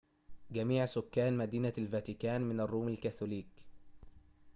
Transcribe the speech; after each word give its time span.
جميع 0.51 0.85
سكان 0.85 1.37
مدينة 1.37 1.73
الفاتيكان 1.77 2.41
من 2.41 2.59
الروم 2.59 2.87
الكاثوليك 2.87 3.47